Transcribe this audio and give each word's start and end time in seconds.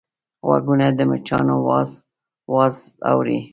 غوږونه 0.47 0.87
د 0.97 0.99
مچانو 1.09 1.55
واز 1.67 1.91
واز 2.53 2.75
اوري 3.09 3.39